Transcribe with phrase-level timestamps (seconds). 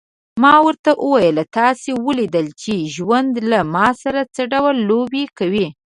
[0.41, 5.67] ما ورته وویل: تاسي ولیدل چې ژوند له ما سره څه ډول لوبې کوي.